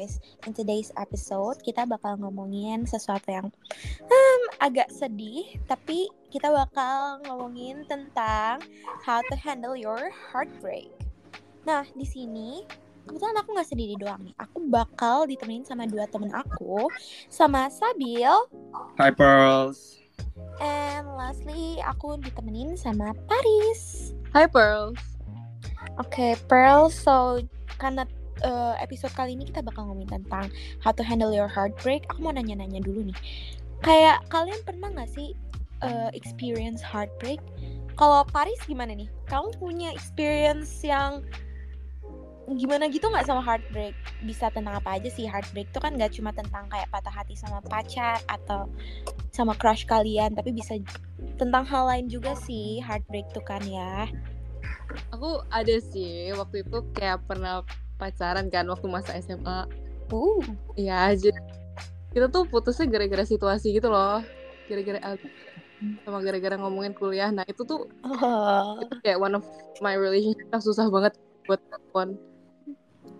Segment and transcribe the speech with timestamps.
[0.00, 0.16] Voice.
[0.48, 3.52] In today's episode, kita bakal ngomongin sesuatu yang
[4.00, 8.64] hmm, agak sedih, tapi kita bakal ngomongin tentang
[9.04, 10.88] how to handle your heartbreak.
[11.68, 12.64] Nah, di sini
[13.04, 14.32] kebetulan aku nggak sendiri doang nih.
[14.40, 16.88] Aku bakal ditemenin sama dua temen aku,
[17.28, 18.32] sama Sabil,
[18.96, 20.00] Hi Pearls.
[20.64, 24.16] and lastly aku ditemenin sama Paris.
[24.32, 24.96] Hi Pearls.
[26.00, 26.88] Oke, Pearl.
[26.88, 27.44] So,
[27.76, 28.08] karena
[28.42, 30.48] uh, episode kali ini kita bakal ngomongin tentang
[30.80, 32.04] how to handle your heartbreak.
[32.12, 33.18] Aku mau nanya-nanya dulu nih.
[33.80, 35.32] Kayak kalian pernah nggak sih
[35.80, 37.40] uh, experience heartbreak?
[37.96, 39.08] Kalau Paris gimana nih?
[39.28, 41.24] Kamu punya experience yang
[42.50, 43.94] gimana gitu nggak sama heartbreak?
[44.26, 45.70] Bisa tentang apa aja sih heartbreak?
[45.70, 48.66] Itu kan nggak cuma tentang kayak patah hati sama pacar atau
[49.30, 50.74] sama crush kalian, tapi bisa
[51.38, 54.10] tentang hal lain juga sih heartbreak tuh kan ya.
[55.14, 57.62] Aku ada sih waktu itu kayak pernah
[58.00, 59.68] pacaran kan waktu masa SMA.
[60.08, 60.40] Uh.
[60.74, 61.36] Ya jadi
[62.10, 64.24] kita tuh putusnya gara-gara situasi gitu loh.
[64.66, 64.98] Gara-gara
[66.04, 67.28] sama gara-gara ngomongin kuliah.
[67.28, 68.80] Nah itu tuh Oh.
[68.82, 69.44] itu kayak one of
[69.84, 71.12] my relationship yang susah banget
[71.44, 72.16] buat telepon.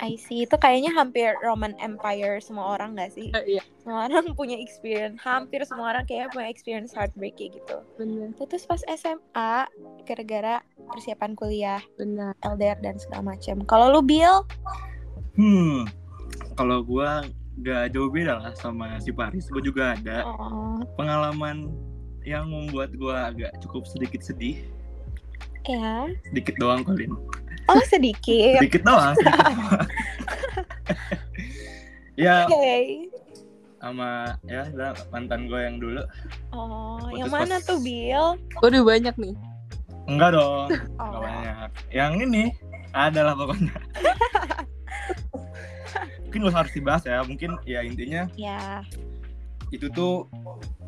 [0.01, 3.29] I see itu kayaknya hampir Roman Empire semua orang gak sih?
[3.37, 7.77] Iya Semua orang punya experience, hampir semua orang kayak punya experience heartbreak kayak gitu.
[8.01, 9.53] bener Putus pas SMA
[10.09, 12.33] gara-gara persiapan kuliah, bener.
[12.41, 13.61] LDR dan segala macam.
[13.69, 14.43] Kalau lu Bill,
[15.39, 15.87] Hmm,
[16.59, 17.25] kalau gua
[17.61, 19.47] gak jauh beda lah sama si Paris.
[19.53, 21.71] Gue juga ada oh, pengalaman
[22.25, 24.61] yang membuat gua agak cukup sedikit sedih.
[25.69, 27.15] ya, Sedikit doang Colin.
[27.71, 28.59] Oh sedikit.
[28.59, 29.15] Sedikit doang.
[29.15, 29.87] sedikit doang.
[32.21, 33.09] ya Oke.
[33.81, 36.05] sama ya lah, mantan gue yang dulu.
[36.53, 38.37] Oh, Putus yang mana pas- tuh Bill?
[38.61, 39.33] Waduh banyak nih.
[40.05, 41.69] Enggak dong, enggak Oh, banyak.
[41.89, 42.45] Yang ini
[42.93, 43.73] adalah pokoknya.
[46.27, 47.19] Mungkin usah harus dibahas ya.
[47.25, 48.85] Mungkin ya intinya ya.
[49.71, 50.27] itu tuh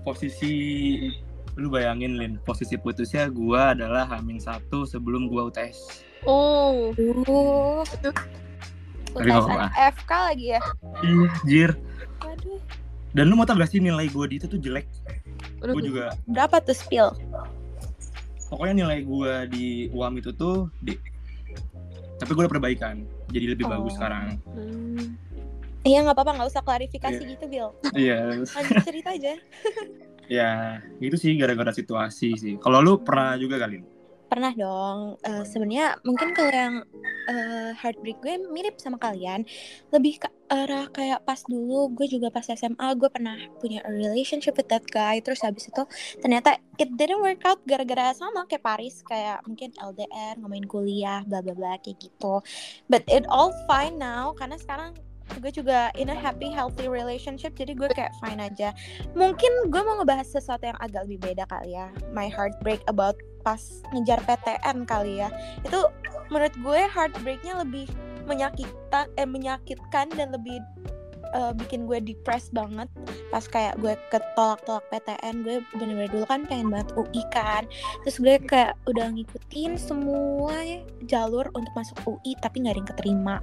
[0.02, 0.50] posisi
[1.54, 7.82] lu bayangin Lin posisi putusnya gua adalah hamin satu sebelum gua UTS Oh Uh.
[9.12, 9.68] Utasan apa-apa.
[9.92, 10.60] FK lagi ya.
[11.02, 11.70] iya jir
[12.18, 12.56] Waduh.
[13.12, 14.88] dan lu mau tau gak sih nilai gua di itu tuh jelek
[15.60, 17.12] Waduh, gua juga Berapa tuh spill?
[18.48, 20.96] pokoknya nilai gua di UAM itu tuh D
[22.16, 23.72] tapi gua udah perbaikan jadi lebih Oh.
[23.74, 25.16] bagus sekarang Hmm.
[25.82, 27.30] Iya nggak apa-apa nggak usah klarifikasi Iya.
[27.32, 27.68] gitu Bill.
[27.92, 29.34] iya Lanjut cerita aja.
[30.30, 30.50] ya
[30.96, 33.82] itu sih gara-gara situasi sih kalau lu pernah juga kali
[34.32, 35.20] Pernah dong.
[35.28, 36.74] Eh, Sebenarnya mungkin kalau yang
[37.28, 39.44] eh, heartbreak gue mirip sama kalian,
[39.92, 44.56] lebih ke arah kayak pas dulu gue juga pas SMA gue pernah punya a relationship
[44.56, 45.20] with that guy.
[45.20, 45.84] Terus habis itu
[46.24, 51.44] ternyata it didn't work out gara-gara sama kayak Paris kayak mungkin LDR ngomongin kuliah bla
[51.44, 52.40] bla bla kayak gitu.
[52.88, 54.96] But it all fine now karena sekarang
[55.40, 58.70] gue juga in a happy healthy relationship jadi gue kayak fine aja.
[59.16, 61.90] Mungkin gue mau ngebahas sesuatu yang agak lebih beda kali ya.
[62.14, 63.60] My heartbreak about pas
[63.90, 65.28] ngejar PTN kali ya.
[65.66, 65.90] Itu
[66.30, 67.90] menurut gue heartbreaknya lebih
[68.26, 70.62] menyakitkan eh menyakitkan dan lebih
[71.32, 72.88] eh, bikin gue depressed banget.
[73.32, 77.64] Pas kayak gue ketolak-tolak PTN gue bener-bener dulu kan pengen banget UI kan.
[78.04, 80.54] Terus gue kayak udah ngikutin semua
[81.08, 83.36] jalur untuk masuk UI tapi nggak ada yang keterima.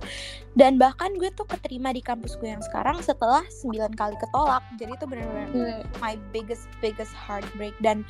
[0.53, 4.63] Dan bahkan gue tuh keterima di kampus gue yang sekarang setelah 9 kali ketolak.
[4.77, 5.77] Jadi itu bener-bener Gila.
[6.01, 7.73] my biggest biggest heartbreak.
[7.81, 8.05] Dan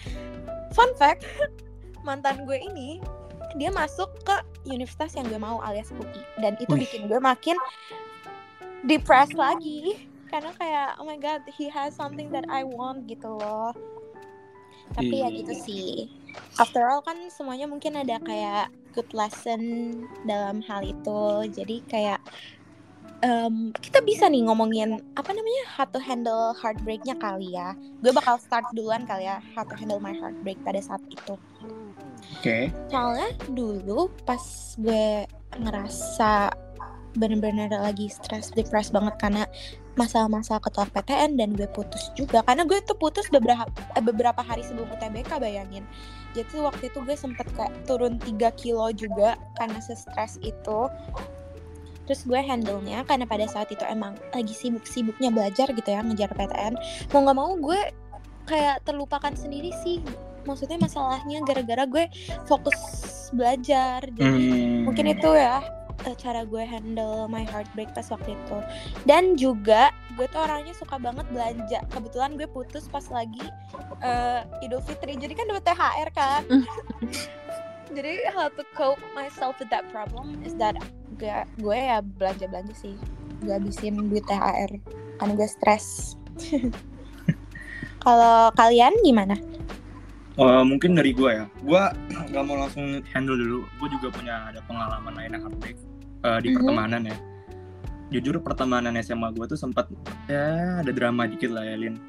[0.75, 1.25] fun fact
[2.07, 2.99] mantan gue ini
[3.57, 4.35] dia masuk ke
[4.69, 6.85] universitas yang gue mau alias UI dan itu Wih.
[6.85, 7.57] bikin gue makin
[8.85, 10.05] depressed lagi.
[10.29, 13.73] Karena kayak oh my god he has something that I want gitu loh.
[14.93, 15.37] Tapi ya Iya.
[15.41, 15.89] gitu sih.
[16.57, 19.61] After all kan semuanya mungkin ada kayak good lesson
[20.25, 21.49] dalam hal itu.
[21.49, 22.21] Jadi kayak
[23.19, 27.73] em, kita bisa nih ngomongin apa namanya how to handle heartbreaknya kali ya.
[28.01, 31.35] Gue bakal start duluan kali ya how to handle my heartbreak pada saat itu.
[32.37, 32.69] Oke.
[32.89, 34.41] Soalnya dulu pas
[34.77, 35.25] gue
[35.57, 36.53] ngerasa
[37.17, 39.43] bener-bener lagi stres depressed banget karena
[39.97, 42.45] masalah-masalah ketolak PTN dan gue putus juga.
[42.45, 43.65] Karena gue tuh putus beberapa
[43.97, 45.83] eh, beberapa hari sebelum UTBK bayangin.
[46.37, 50.79] Jadi waktu itu gue sempet kayak turun 3 kilo juga karena stres itu.
[52.05, 56.73] Terus gue handle-nya karena pada saat itu emang lagi sibuk-sibuknya belajar gitu ya ngejar PTN
[57.13, 57.81] mau nggak mau gue
[58.49, 60.01] kayak terlupakan sendiri sih.
[60.45, 62.05] Maksudnya masalahnya gara-gara gue
[62.49, 62.77] fokus
[63.29, 64.05] belajar.
[64.09, 64.89] Jadi Hmm.
[64.89, 65.61] mungkin itu ya
[66.17, 68.57] cara gue handle my heartbreak pas waktu itu
[69.05, 73.45] dan juga gue tuh orangnya suka banget belanja kebetulan gue putus pas lagi
[74.01, 76.43] eh, Idul Fitri jadi kan dapat THR kan
[77.89, 80.77] Jadi how to cope myself with that problem is that
[81.17, 82.93] gue, gue ya belanja belanja sih.
[83.41, 84.77] Gue habisin duit THR
[85.17, 86.13] karena gue stres.
[88.05, 89.35] Kalau kalian gimana?
[90.37, 91.45] Oh, mungkin dari gue ya.
[91.65, 91.81] Gue
[92.29, 93.65] nggak mau langsung handle dulu.
[93.81, 95.77] Gue juga punya ada pengalaman lain yang heartbreak
[96.23, 96.55] uh, di Mhm.
[96.59, 97.17] pertemanan ya.
[98.09, 99.85] Jujur pertemanan SMA gue tuh sempat
[100.25, 102.01] ya ada drama dikit lah ya Lin.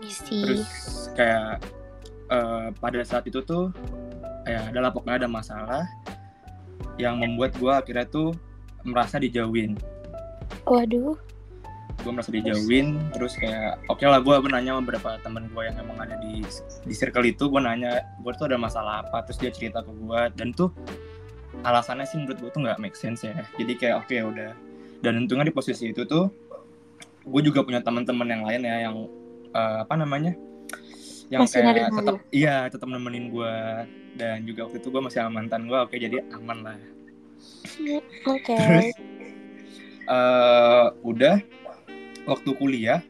[0.00, 0.40] Isi.
[0.40, 0.64] Terus
[1.12, 1.60] kayak
[2.30, 3.68] eh, pada saat itu tuh
[4.48, 5.84] ya adalah pokoknya ada masalah
[6.96, 8.32] yang membuat gue akhirnya tuh
[8.80, 9.76] merasa dijauhin.
[10.64, 11.18] Waduh.
[12.00, 16.00] Gue merasa dijauhin, terus kayak oke lah gue nanya sama beberapa temen gue yang emang
[16.00, 16.40] ada di
[16.88, 20.20] di circle itu, gue nanya gue tuh ada masalah apa, terus dia cerita ke gue
[20.32, 20.72] dan tuh
[21.64, 23.44] alasannya sih menurut gue tuh nggak make sense ya.
[23.56, 24.52] Jadi kayak oke udah.
[25.00, 26.28] Dan untungnya di posisi itu tuh
[27.24, 28.96] gue juga punya teman-teman yang lain ya yang
[29.52, 30.32] eh, apa namanya
[31.30, 33.54] yang Masih kayak tetap iya tetap nemenin gue
[34.18, 36.76] dan juga waktu itu gue masih sama mantan gue oke jadi aman lah
[38.26, 38.56] Oke.
[38.56, 38.88] terus
[40.10, 41.38] eh udah
[42.26, 43.00] waktu kuliah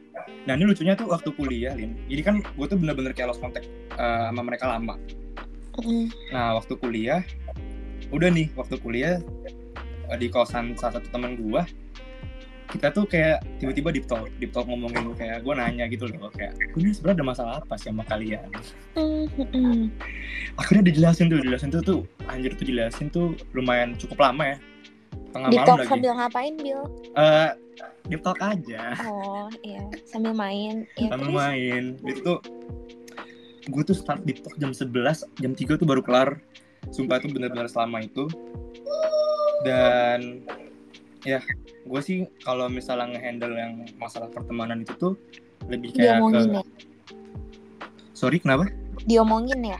[0.45, 3.65] nah ini lucunya tuh waktu kuliah Lin jadi kan gue tuh bener-bener kayak lost contact
[3.97, 4.95] eh, sama mereka lama
[5.71, 6.11] Mm.
[6.35, 7.23] nah waktu kuliah
[8.11, 9.17] udah nih waktu kuliah
[10.19, 11.63] di kosan salah satu teman gue
[12.71, 16.55] kita tuh kayak tiba-tiba deep talk deep talk ngomongin kayak gue nanya gitu loh kayak
[16.75, 18.47] ini sebenarnya ada masalah apa sih sama kalian
[18.91, 19.81] Mm, mm, mm.
[20.59, 24.57] akhirnya dijelasin tuh dijelasin tuh tuh anjir tuh jelasin tuh lumayan cukup lama ya
[25.31, 26.81] tengah Di malam talk lagi sambil ngapain, Bill?
[27.15, 27.49] Eh,
[28.11, 29.79] deep talk aja Oh, iya.
[30.03, 30.83] Sambil main.
[30.99, 31.39] Ya, sambil terus?
[31.39, 32.39] main itu tuh
[33.71, 34.91] gue tuh start deep talk jam 11
[35.39, 36.35] jam 3 tuh baru kelar
[36.89, 38.25] sumpah itu benar-benar selama itu
[39.61, 40.41] dan
[41.21, 41.37] ya
[41.83, 45.13] gue sih kalau misalnya ngehandle yang masalah pertemanan itu tuh
[45.69, 46.63] lebih kayak Diomongin ke ya?
[48.11, 48.65] sorry kenapa
[49.03, 49.79] Diomongin ya?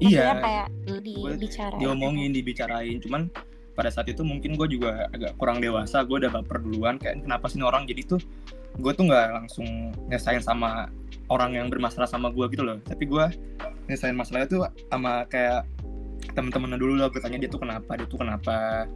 [0.00, 1.00] Maksudnya iya kayak Hmm.
[1.00, 1.76] di Gue bicara.
[1.78, 3.30] diomongin dibicarain cuman
[3.72, 7.46] pada saat itu mungkin gue juga agak kurang dewasa gue udah baper duluan kayak kenapa
[7.46, 8.20] sih orang jadi tuh
[8.76, 9.66] gue tuh nggak langsung
[10.08, 10.90] nyesain sama
[11.28, 13.24] orang yang bermasalah sama gue gitu loh tapi gue
[13.86, 15.62] nyesain masalahnya tuh sama kayak
[16.32, 18.86] temen-temennya dulu lah gue tanya dia tuh kenapa dia tuh kenapa.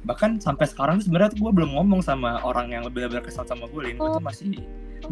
[0.00, 3.80] Bahkan sampai sekarang tuh sebenarnya gue belum ngomong sama orang yang benar-benar kesal sama gue
[3.90, 3.96] Lin.
[4.00, 4.60] Gue tuh masih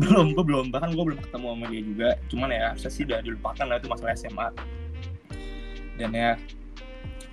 [0.00, 0.72] belum gue belum.
[0.72, 2.08] Bahkan gue belum ketemu sama dia juga.
[2.32, 4.48] Cuman ya harusnya sih udah dilupakan lah itu masalah SMA
[5.98, 6.30] dan ya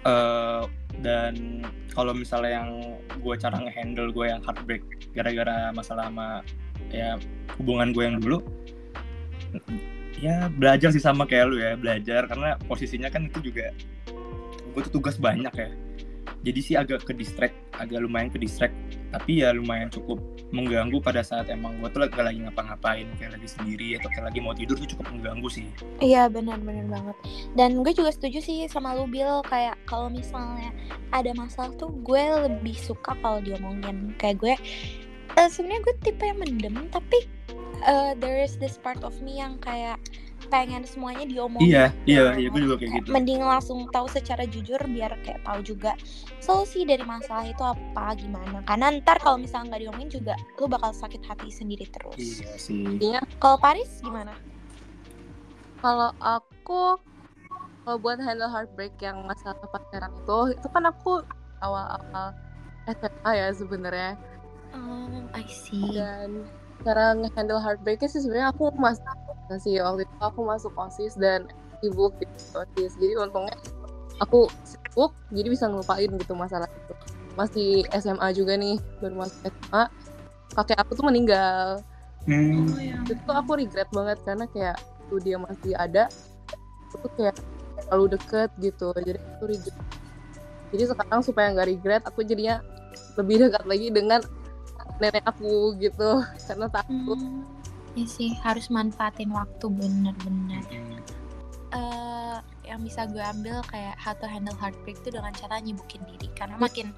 [0.06, 0.63] eh
[1.01, 1.63] dan
[1.94, 2.69] kalau misalnya yang
[3.22, 4.83] gue cara ngehandle gue yang heartbreak
[5.13, 6.42] gara-gara masalah sama
[6.89, 7.19] ya
[7.60, 8.39] hubungan gue yang dulu
[10.25, 12.25] ya belajar sih sama kayak lu ya belajar.
[12.25, 13.69] Karena posisinya kan itu juga
[14.74, 15.69] gue tuh tugas banyak ya.
[16.45, 18.74] Jadi sih agak ke distract agak lumayan ke distract.
[19.10, 20.19] Tapi ya lumayan cukup
[20.54, 24.39] mengganggu pada saat emang gue tuh lagi lagi ngapa-ngapain kayak lagi sendiri atau kayak lagi
[24.44, 25.66] mau tidur tuh cukup mengganggu sih.
[26.04, 27.18] Iya benar-benar banget.
[27.57, 30.69] Dan gue juga setuju sih sama lu Bill kayak kalau misalnya
[31.16, 34.13] ada masalah tuh gue lebih suka kalau diomongin.
[34.22, 34.54] Kayak gue
[35.36, 37.27] eh, sebenarnya gue tipe yang mendem tapi
[37.83, 40.00] eh, there is this part of me yang kayak
[40.45, 41.74] pengen semuanya diomongin.
[41.74, 45.60] iya iya iya gue juga kayak gitu Mending langsung tahu secara jujur biar kayak tahu
[45.65, 45.98] juga
[46.38, 48.62] solusi dari masalah itu apa gimana.
[48.62, 52.20] Karena ntar kalau misalnya nggak diomongin juga lu bakal sakit hati sendiri terus.
[52.44, 54.38] iya sih Intinya Kalau Paris gimana?
[55.82, 56.98] kalau aku
[57.86, 61.22] kalau buat handle heartbreak yang masalah pacaran itu itu kan aku
[61.62, 62.34] awal-awal
[62.86, 64.13] SMA ya sebenarnya
[64.75, 65.96] Oh, I see.
[65.96, 66.44] dan
[66.84, 69.15] cara nge-handle heartbreaknya sih sebenarnya aku masuk
[69.62, 71.46] sih waktu itu aku masuk osis dan
[71.79, 72.25] sibuk di
[72.58, 72.98] osis.
[72.98, 73.55] Jadi untungnya
[74.20, 76.94] aku sibuk jadi bisa ngelupain gitu masalah itu.
[77.36, 79.84] Masih SMA juga nih baru masuk SMA
[80.55, 81.84] kakek aku tuh meninggal.
[82.25, 82.65] Hmm,
[83.05, 84.77] itu tuh aku regret banget karena kayak
[85.13, 86.10] tuh dia masih ada
[86.89, 87.38] aku tuh kayak
[87.86, 89.77] terlalu deket gitu jadi aku regret.
[90.74, 92.65] Jadi sekarang supaya nggak regret aku jadinya
[93.20, 94.20] lebih dekat lagi dengan
[94.97, 97.43] nenek aku gitu karena takut Hmm,
[97.93, 100.63] iya sih harus manfaatin waktu bener-bener.
[101.71, 106.27] eh yang bisa gue ambil kayak how to handle heartbreak tuh dengan cara nyibukin diri
[106.33, 106.91] karena makin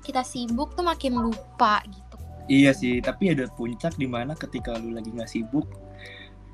[0.00, 2.16] kita sibuk tuh makin lupa gitu.
[2.48, 5.68] Iya sih, tapi ada puncak di mana ketika lu lagi nggak sibuk,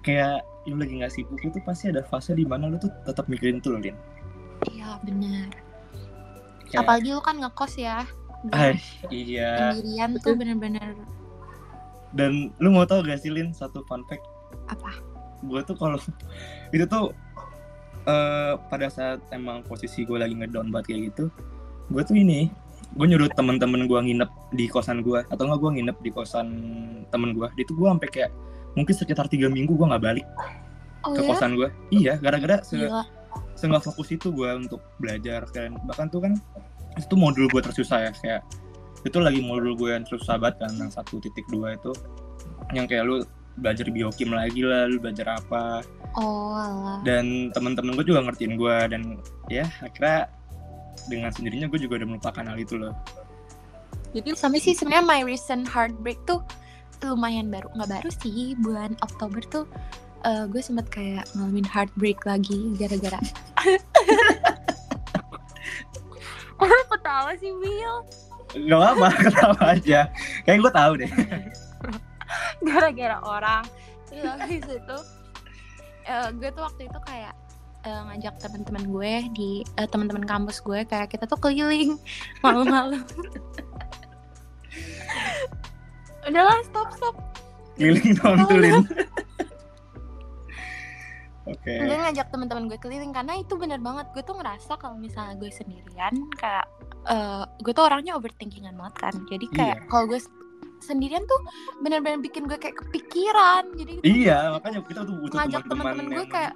[0.02, 3.62] kayak lu lagi nggak sibuk itu pasti ada fase di mana lu tuh tetap mikirin
[3.64, 3.96] tuh Lin.
[4.68, 5.48] Iya bener.
[6.68, 8.02] Kayak, Apalagi lu kan ngekos ya.
[9.10, 9.72] Iya.
[9.72, 10.94] Sendirian tuh bener-bener
[12.10, 14.24] Dan lu mau tau gak sih, Lin, satu fun fact?
[14.66, 14.90] apa?
[15.42, 16.00] Gue tuh kalau
[16.74, 17.12] itu tuh
[18.02, 21.24] eh pada saat emang posisi gue lagi ngedown banget kayak gitu,
[21.88, 22.46] gue tuh ini,
[22.94, 26.46] gue nyuruh temen-temen gue nginep di kosan gue, atau nggak gue nginep di kosan
[27.10, 27.50] temen gue.
[27.58, 28.30] Itu gue sampai kayak
[28.74, 30.26] mungkin sekitar tiga minggu gue nggak balik
[31.02, 31.28] Oh ke ya?
[31.28, 31.68] kosan gue.
[31.90, 33.02] Iya, gara-gara se- Gila.
[33.52, 36.32] seenggak fokus itu gue untuk belajar kan bahkan tuh kan
[36.96, 38.42] itu modul gue tersusah ya kayak
[39.06, 41.92] itu lagi modul gue yang tersusah banget kan yang satu titik dua itu.
[42.74, 43.16] Yang kayak lu
[43.56, 45.80] belajar biokim lagi lah lu belajar apa.
[46.16, 47.04] Oh alah.
[47.04, 49.20] dan temen-temen gue juga ngertiin gue dan
[49.52, 50.32] ya akhirnya
[51.12, 52.96] dengan sendirinya gue juga udah melupakan hal itu loh.
[54.16, 56.40] Jadi Sampai sih sebenarnya my recent heartbreak tuh
[57.04, 59.64] lumayan baru nggak baru sih bulan Oktober tuh
[60.24, 63.20] eh, gue sempet kayak ngalamin heartbreak lagi gara-gara
[67.16, 67.98] ketawa sih Will
[68.56, 70.00] Gak apa, ketawa aja.
[70.46, 71.12] Kayak gue tahu deh.
[72.68, 73.64] gara-gara orang
[74.10, 74.98] terus habis itu
[76.04, 77.34] eh, gue tuh waktu itu kayak
[77.86, 81.94] eh, ngajak teman-teman gue di eh, teman-teman kampus gue kayak kita tuh keliling
[82.42, 82.98] malu-malu
[86.26, 87.14] udahlah stop stop
[87.76, 88.82] Keliling nonturin.
[91.46, 91.72] Oke.
[91.78, 95.46] gue ngajak teman-teman gue keliling karena itu bener banget gue tuh ngerasa kalau misalnya gue
[95.48, 96.66] sendirian kayak
[97.06, 99.86] eh, gue tuh orangnya overthinkingan banget kan jadi kayak Iya.
[99.86, 100.20] kalau gue
[100.78, 101.40] sendirian tuh
[101.80, 106.26] bener-bener bikin gue kayak kepikiran jadi gitu Iya, makanya kita tuh butuh Ngajak teman-teman gue
[106.26, 106.52] kayak,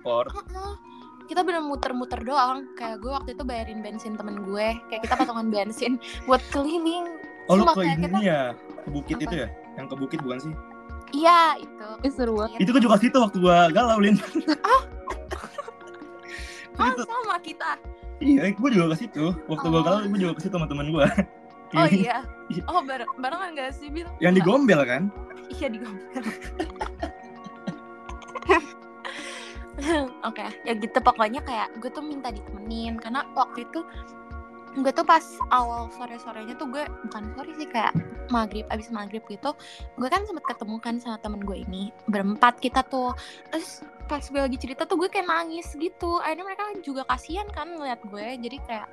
[1.24, 5.46] kita bener muter-muter doang kayak gue waktu itu bayarin bensin temen gue kayak kita patungan
[5.54, 7.06] bensin buat keliling
[7.46, 8.40] Oh lu ke kayak ini kita- ya?
[8.80, 9.24] Ke bukit Apa?
[9.24, 9.48] itu ya?
[9.74, 10.54] Yang ke bukit bukan sih?
[11.10, 12.62] iya itu Ih, seru banget.
[12.62, 14.14] Itu kan juga situ waktu gua galau, Lin.
[16.80, 17.02] ah itu.
[17.04, 17.72] sama kita
[18.20, 19.32] Iya, gue juga ke situ.
[19.48, 19.80] Waktu Oh.
[19.80, 21.08] galau, gue juga ke situ sama teman gua.
[21.72, 22.62] oh iya Iya.
[22.68, 24.34] oh bareng barengan gak sih bil Yang Enggak.
[24.36, 25.02] digombel kan?
[25.48, 26.24] iya digombel
[30.20, 33.80] Oke, ya gitu pokoknya kayak gue tuh minta ditemenin karena waktu itu
[34.70, 37.90] gue tuh pas awal sore-sorenya tuh gue bukan sore sih kayak
[38.28, 39.50] maghrib abis maghrib gitu
[39.96, 43.10] gue kan sempet ketemu kan sama temen gue ini berempat kita tuh
[43.50, 46.18] terus pas gue lagi cerita tuh gue kayak nangis gitu.
[46.18, 48.26] Akhirnya mereka juga kasihan kan ngeliat gue.
[48.42, 48.90] Jadi kayak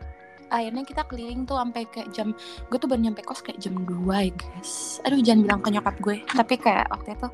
[0.53, 2.31] akhirnya kita keliling tuh sampai kayak jam
[2.69, 5.95] gue tuh baru nyampe kos kayak jam 2 ya guys aduh jangan bilang ke nyokap
[6.00, 6.17] gue.
[6.39, 7.27] Tapi kayak waktu itu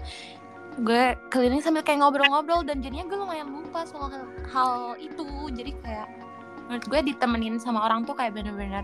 [0.82, 5.28] gue keliling sambil kayak ngobrol-ngobrol dan jadinya gue lumayan lupa soal hal, hal itu.
[5.54, 6.08] Jadi kayak
[6.72, 8.82] menurut gue ditemenin sama orang tuh kayak bener-bener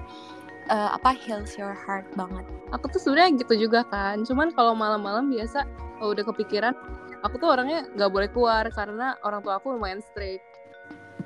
[0.69, 2.45] eh, apa heals your heart banget.
[2.69, 4.21] Aku tuh sebenarnya gitu juga kan.
[4.27, 5.65] Cuman kalau malam-malam biasa
[5.97, 6.77] kalau udah kepikiran,
[7.19, 10.43] aku tuh orangnya nggak boleh keluar karena orang tua aku lumayan strict.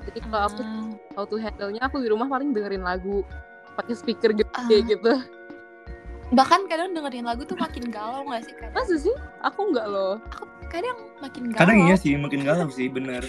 [0.03, 3.23] Jadi kalau aku Ah, how to handle-nya aku di rumah paling dengerin lagu
[3.73, 4.67] pakai speaker gitu Ah.
[4.69, 5.13] gitu.
[6.31, 9.13] bahkan kadang dengerin lagu tuh makin galau gak sih kadang Masa sih?
[9.45, 10.17] Aku nggak loh.
[10.33, 13.21] aku kadang makin galau Kadang iya sih, makin galau sih, bener.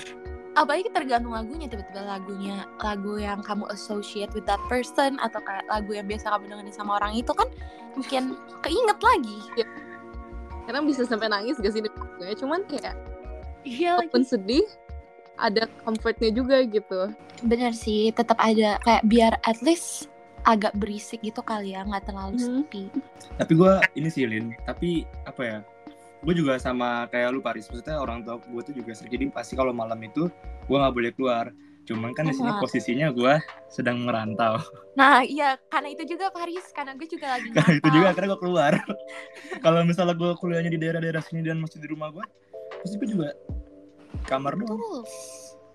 [0.55, 5.91] apalagi tergantung lagunya tiba-tiba lagunya lagu yang kamu associate with that person atau kayak lagu
[5.93, 7.51] yang biasa kamu dengerin sama orang itu kan
[7.93, 9.39] mungkin keinget lagi
[10.65, 12.31] Karena bisa sampai nangis gak sih gue.
[12.41, 12.97] Cuman kayak
[13.65, 14.65] iya walaupun sedih,
[15.37, 17.11] ada comfortnya juga gitu.
[17.43, 20.09] bener sih tetap ada kayak biar at least
[20.45, 22.45] agak berisik gitu kali ya nggak terlalu Mhm.
[22.65, 22.83] sepi
[23.37, 24.55] Tapi gue ini sih, Lin.
[24.65, 25.59] Tapi apa ya?
[26.23, 27.69] Gue juga sama kayak lu Paris.
[27.69, 29.13] Maksudnya orang tua gue tuh juga sering.
[29.13, 30.31] Jadi pasti kalau malam itu
[30.65, 31.51] gue nggak boleh keluar.
[31.85, 33.35] Cuman kan di sini posisinya gue
[33.69, 34.61] sedang merantau.
[34.99, 38.41] nah iya karena itu juga Paris karena gue juga lagi Karena itu juga akhirnya gue
[38.41, 38.73] keluar.
[39.65, 42.25] kalau misalnya gue kuliahnya di daerah-daerah sini dan masih di rumah gue,
[42.81, 43.29] pasti gue juga
[44.25, 44.81] kamar doang.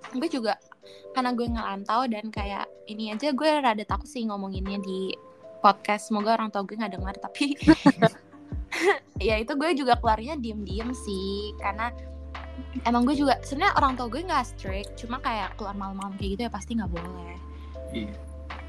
[0.09, 0.57] Gue juga
[1.13, 5.13] karena gue ngerantau dan kayak ini aja gue rada takut sih ngomonginnya di
[5.59, 7.53] podcast semoga orang tua gue nggak dengar tapi
[9.27, 11.91] ya itu gue juga keluarnya diem-diem sih karena
[12.81, 16.41] emang gue juga sebenarnya orang tua gue nggak strict cuma kayak keluar malam-malam kayak gitu
[16.43, 17.35] ya pasti nggak boleh
[17.89, 18.13] Iya.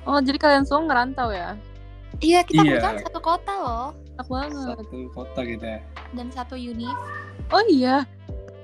[0.02, 1.52] Oh, jadi kalian semua ngerantau ya?
[2.18, 3.00] iya kita Iya.
[3.00, 4.76] satu kota loh Enak banget.
[4.76, 5.80] Satu kota gitu ya.
[6.10, 6.92] dan satu univ
[7.48, 8.04] Oh iya,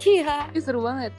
[0.01, 1.13] iya Ih, seru banget.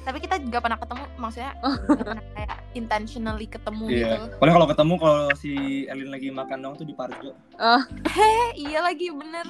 [0.00, 1.72] tapi kita gak pernah ketemu maksudnya Oh.
[1.72, 4.36] gak pernah kayak intentionally ketemu gitu Iya.
[4.36, 5.52] Paling kalau ketemu kalau si
[5.86, 7.32] Elin lagi makan dong tuh di Parjo.
[8.14, 9.46] Eh, iya lagi bener.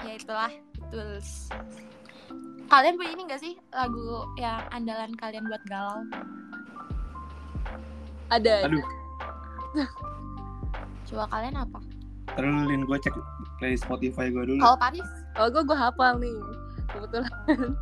[0.00, 1.18] Ya itulah, betul.
[2.72, 6.08] Kalian punya ini gak sih lagu yang andalan kalian buat galau?
[8.32, 8.64] Ada.
[8.64, 8.80] Aduh.
[11.04, 11.78] Coba kalian apa?
[12.32, 13.12] Terus Lin gue cek
[13.60, 14.56] playlist Spotify gue dulu.
[14.56, 15.04] Kalau Paris?
[15.36, 16.32] Oh, gue gue hafal nih.
[16.88, 17.28] Kebetulan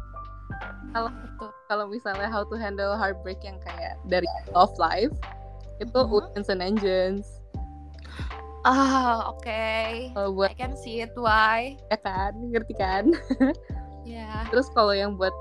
[0.90, 1.50] Betul.
[1.70, 5.14] kalau misalnya how to handle heartbreak yang kayak dari love life
[5.78, 6.10] itu Mhm.
[6.34, 7.26] Winds and Engines.
[8.66, 9.62] Ah, oke.
[10.12, 11.78] Kalau I buat can see it why.
[11.88, 13.14] ya kan, ngerti kan?
[14.02, 14.48] Ya.
[14.48, 15.32] Terus kalau yang buat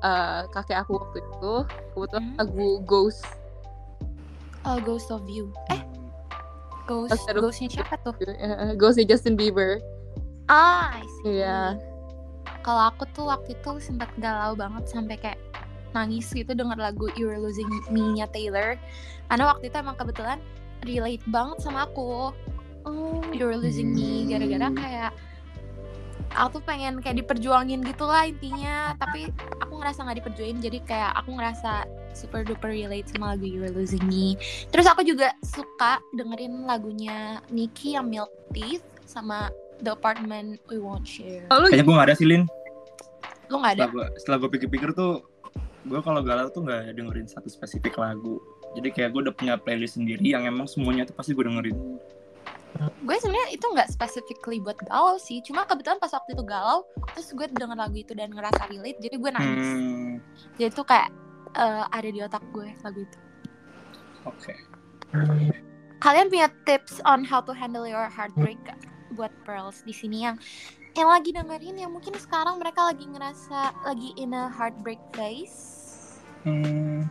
[0.00, 1.52] uh, kakek aku waktu itu
[1.92, 2.36] kebetulan Hmm.
[2.38, 3.22] lagu Ghost.
[4.62, 5.54] Oh, Ghost of You.
[5.70, 5.78] Eh,
[6.84, 7.10] Ghost.
[7.10, 8.14] Pas ada- Ghostnya siapa tuh?
[8.18, 9.78] Uh, Ghostnya Justin Bieber.
[10.46, 11.38] Ah, I see.
[11.38, 11.78] Iya.
[12.62, 15.38] Kalau aku tuh waktu itu sempat galau banget sampai kayak
[15.90, 18.74] nangis gitu denger lagu You're Losing Me-nya Taylor
[19.26, 20.36] karena waktu itu emang kebetulan
[20.84, 22.30] relate banget sama aku
[22.84, 23.18] Oh.
[23.32, 25.10] You're Losing Me gara-gara kayak
[26.36, 31.12] aku tuh pengen kayak diperjuangin gitu lah intinya tapi aku ngerasa nggak diperjuangin jadi kayak
[31.16, 34.36] aku ngerasa super duper relate sama lagu You're Losing Me
[34.68, 39.48] terus aku juga suka dengerin lagunya Nicki yang Milk Teeth sama
[39.80, 42.44] The Apartment We Won't Share Oh, Kayaknya gue gak ada sih Lin.
[43.46, 45.12] lu nggak ada Setelah gue setelah gue pikir-pikir tuh,
[45.86, 48.42] gue kalau galau tuh nggak dengerin satu spesifik lagu.
[48.74, 51.78] Jadi kayak gue udah punya playlist sendiri yang emang semuanya tuh pasti gue dengerin.
[52.80, 56.82] Gue sebenarnya itu nggak specifically buat galau sih cuma kebetulan pas waktu itu galau
[57.14, 60.12] terus gue denger lagu itu dan ngerasa relate jadi gue nangis Hmm,
[60.58, 61.08] jadi itu kayak
[61.54, 63.18] eh, ada di otak gue lagu itu
[64.24, 64.52] oke.
[66.02, 68.76] kalian punya tips on how to handle your heartbreak gak?
[69.14, 70.36] buat pearls di sini yang
[70.96, 75.84] yang lagi dengerin yang mungkin sekarang mereka lagi ngerasa lagi in a heartbreak phase
[76.46, 77.02] Hmm,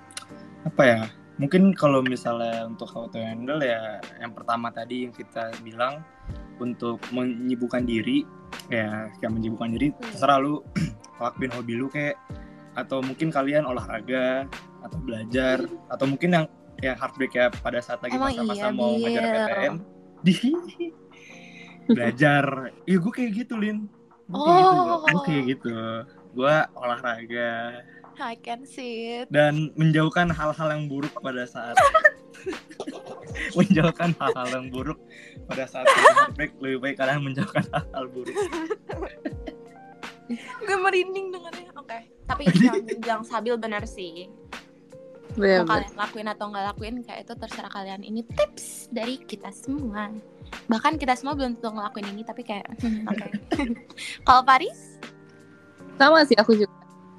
[0.63, 1.01] apa ya?
[1.35, 5.99] Mungkin kalau misalnya untuk how to handle ya, yang pertama tadi yang kita bilang
[6.63, 8.23] untuk menyibukkan diri,
[8.71, 10.63] ya kayak menyibukkan diri, terserah lu
[11.21, 12.15] lakuin hobi lu kayak
[12.75, 14.47] atau mungkin kalian olahraga
[14.83, 16.45] atau belajar atau mungkin yang
[16.83, 19.23] yang heartbreak ya pada saat lagi masa-masa iya, mau ngajar.
[19.23, 19.75] PTN
[20.23, 20.33] di
[21.95, 22.43] belajar.
[22.83, 23.87] Ya gue kayak gitu lin.
[24.27, 25.03] Gue kayak gitu Oh.
[25.07, 25.75] gue kayak gitu.
[26.35, 27.51] Gue olahraga
[28.19, 29.27] I can see it.
[29.27, 31.75] Dan menjauhkan hal-hal yang buruk pada saat
[33.57, 34.99] menjauhkan hal-hal yang buruk
[35.49, 38.35] pada saat heartbreak lebih baik kalian menjauhkan hal-hal buruk.
[40.65, 44.29] Gue merinding dengarnya oke tapi yang yang sabil benar sih.
[45.35, 48.01] Bener, mau kalian lakuin atau nggak lakuin kayak itu terserah kalian.
[48.07, 50.07] Ini tips dari kita semua.
[50.71, 53.27] Bahkan kita semua belum tentu ngelakuin ini tapi kayak oke.
[54.23, 54.95] Kalau Paris
[55.95, 56.74] sama sih aku juga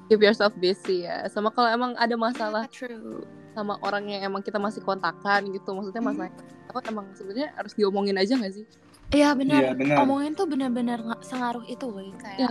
[0.07, 1.27] keep yourself busy ya.
[1.27, 3.23] Sama kalau emang ada masalah true.
[3.57, 6.29] sama orang yang emang kita masih kontakan gitu maksudnya masalah
[6.69, 8.65] aku emang sebenarnya harus diomongin aja gak sih?
[9.09, 9.61] Iya benar.
[9.63, 9.97] Iya, benar.
[10.05, 12.49] omongin tuh benar-benar nggak sengaruh itu woy kayak Iya.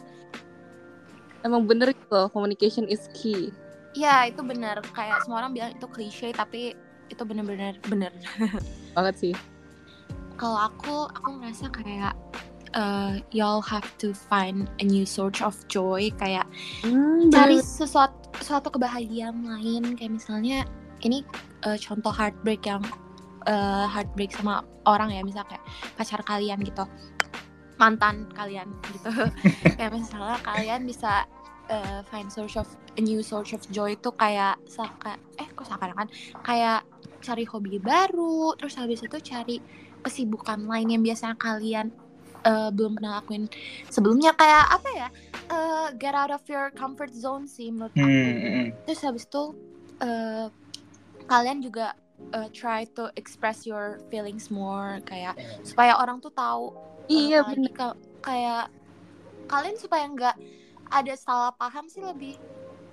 [1.46, 3.54] emang bener gitu loh, communication is key.
[3.94, 4.82] Ya itu benar.
[4.92, 6.74] Kayak semua orang bilang itu klise tapi
[7.06, 8.10] itu benar-benar benar.
[8.98, 9.34] Banget sih.
[10.34, 12.18] Kalau aku aku ngerasa kayak
[12.76, 16.44] uh, y'all have to find a new source of joy kayak
[16.84, 19.96] hmm, cari sesuatu suatu kebahagiaan lain.
[19.96, 20.58] Kayak misalnya
[21.02, 21.24] ini
[21.64, 22.84] uh, contoh heartbreak yang
[23.48, 25.64] uh, heartbreak sama orang ya misalnya kayak
[25.96, 26.84] pacar kalian gitu
[27.76, 29.10] mantan kalian gitu.
[29.76, 31.28] Kayak misalnya kalian bisa
[31.68, 32.64] uh, find source of
[32.96, 36.08] a new source of joy itu kayak saka eh kok seakan-akan?
[36.40, 36.88] Kayak
[37.20, 39.60] cari hobi baru terus habis itu cari
[40.00, 41.92] kesibukan lain yang biasanya kalian
[42.46, 43.50] uh, belum pernah lakuin
[43.90, 44.30] sebelumnya.
[44.38, 45.08] Kayak apa ya
[45.50, 48.14] uh, get out of your comfort zone sih menurut Hmm, aku.
[48.14, 48.66] Hmm, hmm.
[48.86, 49.42] terus habis itu
[50.00, 50.46] uh,
[51.26, 51.92] kalian juga
[52.32, 55.02] uh, try to express your feelings more.
[55.04, 55.34] Kayak
[55.66, 57.74] supaya orang tuh tahu uh, iya apalagi bener.
[57.74, 58.64] ka- kayak
[59.46, 60.36] kalian supaya nggak
[60.90, 62.38] ada salah paham sih lebih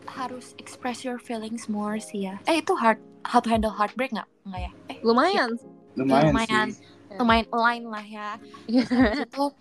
[0.04, 2.42] harus express your feelings more sih ya.
[2.50, 4.28] Eh itu hard how to handle heartbreak nggak?
[4.46, 4.72] Nggak ya?
[4.92, 5.50] Eh lumayan.
[5.94, 6.68] lumayan, lumayan.
[6.74, 6.82] sih
[7.20, 8.30] lumayan align lah ya.
[8.70, 8.86] Iya.
[9.28, 9.54] Itu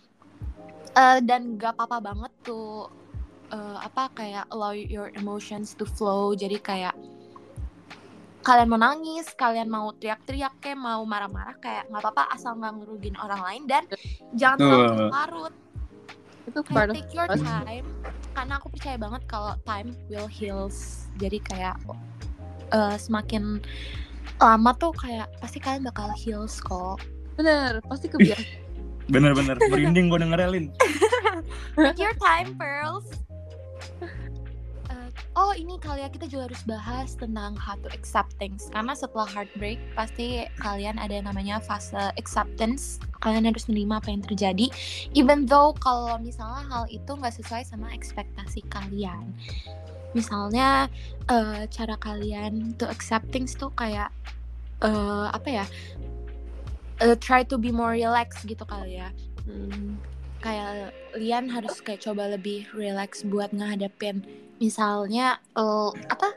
[0.97, 2.88] eh, dan gak apa-apa banget tuh
[3.53, 6.33] eh, apa kayak allow your emotions to flow.
[6.33, 6.95] Jadi kayak
[8.43, 13.15] kalian mau nangis kalian mau teriak-teriak kayak mau marah-marah kayak nggak apa-apa asal nggak ngerugin
[13.23, 13.83] orang lain dan
[14.35, 15.55] jangan terlalu larut.
[16.51, 17.38] Itu part kayak of take your us.
[17.38, 17.87] time
[18.35, 21.07] karena aku percaya banget kalau time will heals.
[21.23, 21.79] Jadi kayak
[22.75, 23.62] eh, semakin
[24.43, 26.99] lama tuh kayak pasti kalian bakal heals kok
[27.37, 28.62] bener pasti kebiasaan
[29.11, 30.66] bener-bener merinding gue dengerin Lin.
[31.77, 33.05] Take your time, pearls.
[34.92, 38.71] Eh, oh ini kali ya kita juga harus bahas tentang how to accept things.
[38.71, 43.03] Karena setelah heartbreak pasti kalian ada yang namanya fase acceptance.
[43.21, 44.66] Kalian harus menerima apa yang terjadi.
[45.12, 49.35] Even though kalau misalnya hal itu nggak sesuai sama ekspektasi kalian.
[50.12, 50.87] Misalnya
[51.27, 54.12] eh, cara kalian to accept things tuh kayak
[54.85, 55.64] eh, apa ya
[57.03, 59.11] eh, try to be more relaxed gitu kali ya.
[59.43, 59.99] Hmm.
[60.43, 64.27] kayak Lian harus kayak coba lebih relax buat ngehadapin
[64.59, 66.31] misalnya eh, apa?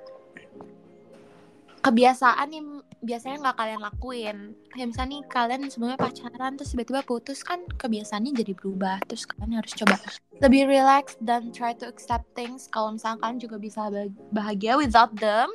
[1.86, 4.38] Kebiasaan yang biasanya nggak kalian lakuin.
[4.74, 9.06] Kayak misalnya nih kalian sebelumnya pacaran terus tiba-tiba putus kan kebiasaannya jadi berubah.
[9.06, 10.02] Terus kalian harus coba
[10.42, 12.66] lebih relax dan try to accept things.
[12.74, 15.50] Kalau misalnya kalian juga bisa bah- bahagia without them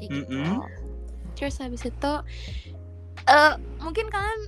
[0.00, 0.32] kayak gitu.
[0.32, 0.64] Mm-mm.
[1.36, 2.12] terus habis itu
[3.26, 4.42] eh mungkin kalian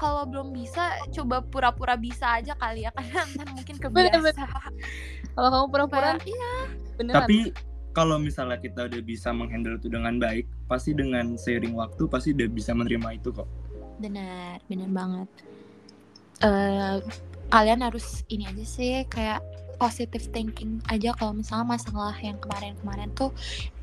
[0.00, 4.48] kalau belum bisa coba pura-pura bisa aja kali ya karena ntar mungkin Bener, kebiasa.
[5.36, 6.54] Kalau kamu pura-pura iya.
[6.96, 7.28] beneran.
[7.28, 7.38] Tapi
[7.92, 12.48] kalau misalnya kita udah bisa menghandle itu dengan baik pasti dengan seiring waktu pasti udah
[12.48, 13.46] bisa menerima itu kok.
[14.00, 15.28] Benar benar banget.
[16.40, 16.96] Eh
[17.50, 19.42] kalian harus ini aja sih kayak
[19.80, 23.32] positive thinking aja kalau misalnya masalah yang kemarin-kemarin tuh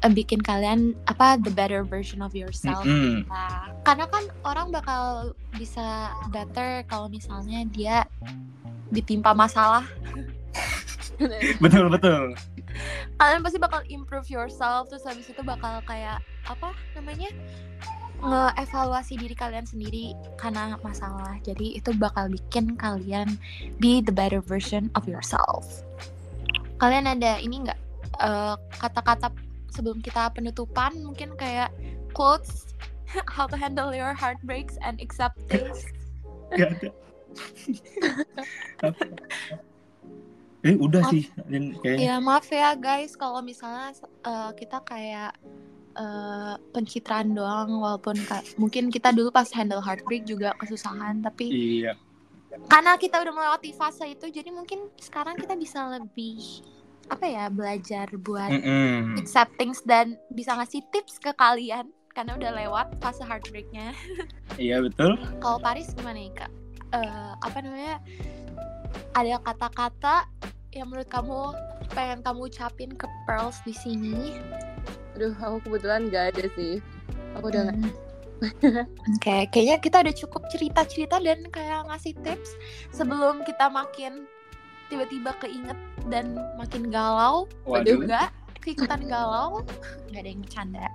[0.05, 3.25] eh, bikin kalian apa the better version of yourself Mm-mm.
[3.25, 8.05] Nah, karena kan orang bakal bisa better kalau misalnya dia
[8.93, 9.83] ditimpa masalah.
[11.63, 12.38] Betul betul.
[13.17, 17.33] Kalian pasti bakal improve yourself terus habis itu bakal kayak apa namanya
[18.17, 21.38] ngeevaluasi diri kalian sendiri karena masalah.
[21.45, 23.38] Jadi itu bakal bikin kalian
[23.77, 25.86] be the better version of yourself.
[26.82, 27.80] Kalian ada ini nggak
[28.21, 29.30] eh, kata-kata
[29.73, 30.97] sebelum kita penutupan?
[31.01, 31.69] Mungkin kayak
[32.17, 32.73] quotes
[33.36, 35.86] how to handle your heartbreaks and accept things
[36.56, 36.89] Gak ada.
[40.65, 41.12] Eh udah Maaf.
[41.13, 41.23] sih
[41.84, 42.01] kayaknya.
[42.01, 43.13] Ya maaf ya guys.
[43.13, 43.93] Kalau misalnya
[44.25, 45.36] eh, kita kayak
[45.97, 51.93] eh, pencitraan doang walaupun ka- mungkin kita dulu pas handle heartbreak juga kesusahan tapi iya
[52.67, 56.39] karena kita udah melewati fase itu jadi mungkin sekarang kita bisa lebih
[57.07, 59.15] apa ya belajar buat Mm-mm.
[59.15, 63.93] accept things dan bisa ngasih tips ke kalian karena udah lewat fase heartbreaknya.
[64.57, 66.51] iya betul Kalau Paris gimana nih kak?
[66.97, 68.01] Eh, apa namanya?
[69.13, 70.25] Ada kata-kata
[70.73, 71.53] yang menurut kamu
[71.93, 74.33] pengen kamu ucapin ke Pearls di sini?
[75.17, 76.77] Aduh, aku kebetulan gak ada sih.
[77.36, 78.06] Aku udah nggak- Hmm.
[79.17, 82.53] Oke, kayaknya kita udah cukup cerita-cerita dan kayak ngasih tips
[82.93, 84.30] sebelum kita makin
[84.88, 85.73] tiba-tiba keinget
[86.06, 87.49] dan makin galau.
[87.65, 87.97] Waduh.
[87.97, 88.30] juga
[88.62, 89.63] keikutan galau
[90.12, 90.86] nggak ada yang bercanda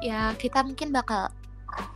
[0.00, 1.28] ya kita mungkin bakal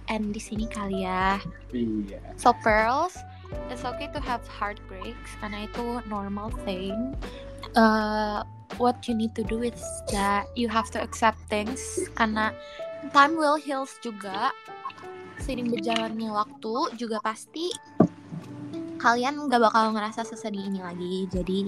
[0.06, 1.40] end di sini kali ya
[1.72, 3.16] iya so pearls
[3.72, 7.16] it's okay to have heartbreaks karena itu normal thing
[7.74, 8.44] uh,
[8.78, 9.80] what you need to do is
[10.12, 11.80] that you have to accept things.
[12.14, 12.52] Karena
[13.12, 14.52] time will heals juga.
[15.36, 17.68] Seiring berjalannya waktu juga pasti
[18.96, 21.28] kalian nggak bakal ngerasa sesedih ini lagi.
[21.28, 21.58] Jadi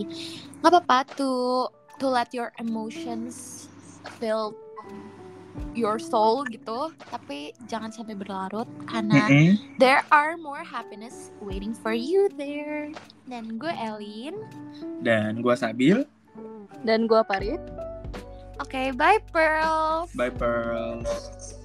[0.64, 1.31] nggak apa-apa to
[2.01, 3.66] to let your emotions
[4.16, 4.57] fill
[5.77, 6.90] your soul gitu.
[7.12, 9.61] Tapi jangan sampai berlarut karena Mm-mm.
[9.77, 12.90] there are more happiness waiting for you there.
[13.29, 14.35] Dan gue Elin.
[15.05, 16.03] Dan gua Sabil
[16.87, 17.61] Dan gua Parit.
[18.59, 21.58] oke bye pearls bye pearls